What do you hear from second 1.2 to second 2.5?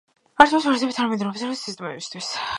ოპერაციული სისტემებისათვის.